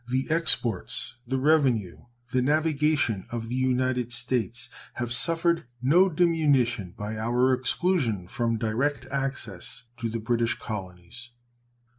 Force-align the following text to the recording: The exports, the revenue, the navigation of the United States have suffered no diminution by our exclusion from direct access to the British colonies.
The 0.09 0.25
exports, 0.31 1.17
the 1.27 1.37
revenue, 1.37 2.05
the 2.31 2.41
navigation 2.41 3.27
of 3.29 3.49
the 3.49 3.55
United 3.55 4.11
States 4.11 4.67
have 4.93 5.13
suffered 5.13 5.65
no 5.79 6.09
diminution 6.09 6.95
by 6.97 7.17
our 7.19 7.53
exclusion 7.53 8.27
from 8.27 8.57
direct 8.57 9.05
access 9.11 9.83
to 9.97 10.09
the 10.09 10.19
British 10.19 10.57
colonies. 10.57 11.29